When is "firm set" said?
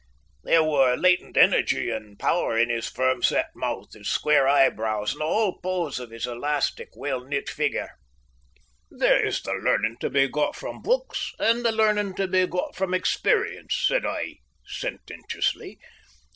2.89-3.55